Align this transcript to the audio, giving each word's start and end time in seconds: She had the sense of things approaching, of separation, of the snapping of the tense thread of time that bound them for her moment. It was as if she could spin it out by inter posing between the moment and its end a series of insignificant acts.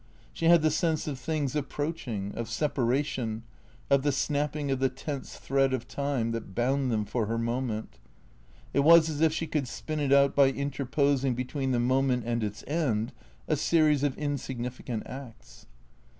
She 0.33 0.45
had 0.45 0.63
the 0.63 0.71
sense 0.71 1.05
of 1.05 1.19
things 1.19 1.55
approaching, 1.55 2.33
of 2.33 2.49
separation, 2.49 3.43
of 3.87 4.01
the 4.01 4.11
snapping 4.11 4.71
of 4.71 4.79
the 4.79 4.89
tense 4.89 5.37
thread 5.37 5.73
of 5.75 5.87
time 5.87 6.31
that 6.31 6.55
bound 6.55 6.91
them 6.91 7.05
for 7.05 7.27
her 7.27 7.37
moment. 7.37 7.99
It 8.73 8.79
was 8.79 9.11
as 9.11 9.21
if 9.21 9.31
she 9.31 9.45
could 9.45 9.67
spin 9.67 9.99
it 9.99 10.11
out 10.11 10.33
by 10.35 10.47
inter 10.47 10.85
posing 10.85 11.35
between 11.35 11.69
the 11.69 11.79
moment 11.79 12.23
and 12.25 12.43
its 12.43 12.63
end 12.65 13.13
a 13.47 13.55
series 13.55 14.01
of 14.01 14.17
insignificant 14.17 15.05
acts. 15.05 15.67